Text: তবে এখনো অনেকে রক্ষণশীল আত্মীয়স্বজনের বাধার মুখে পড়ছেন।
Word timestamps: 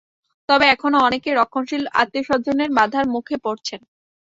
তবে 0.49 0.65
এখনো 0.67 0.97
অনেকে 1.07 1.29
রক্ষণশীল 1.33 1.83
আত্মীয়স্বজনের 2.01 2.69
বাধার 2.77 3.05
মুখে 3.13 3.35
পড়ছেন। 3.45 3.81